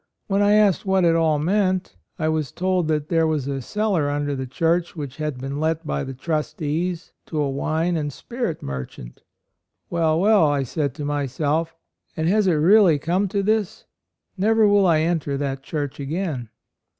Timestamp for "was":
2.27-2.51, 3.27-3.47